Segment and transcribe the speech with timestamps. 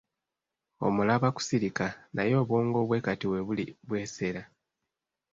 [0.85, 4.43] Omulaba kusirika naye obwongo bwe kati we buli bwesera.